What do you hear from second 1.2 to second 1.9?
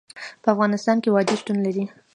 شتون لري.